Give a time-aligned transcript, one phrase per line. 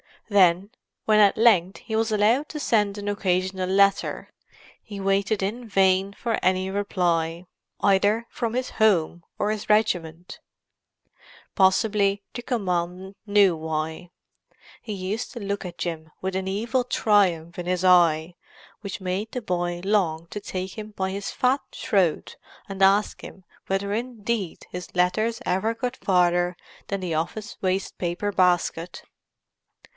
[0.29, 0.71] Then,
[1.05, 4.29] when at length he was allowed to send an occasional letter,
[4.81, 7.45] he waited in vain for any reply,
[7.81, 10.39] either from his home or his regiment.
[11.53, 14.09] Possibly the commandant knew why;
[14.81, 18.33] he used to look at Jim with an evil triumph in his eye
[18.79, 22.37] which made the boy long to take him by his fat throat
[22.67, 26.55] and ask him whether indeed his letters ever got farther
[26.87, 29.03] than the office waste paper basket.